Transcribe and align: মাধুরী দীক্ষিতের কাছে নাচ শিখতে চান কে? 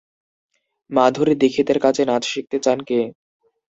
মাধুরী 0.91 1.33
দীক্ষিতের 1.41 1.79
কাছে 1.79 2.01
নাচ 2.05 2.23
শিখতে 2.31 2.57
চান 2.65 2.79
কে? 2.81 2.99